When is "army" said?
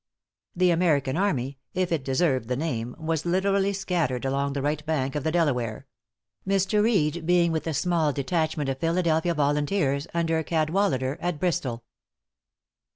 1.15-1.59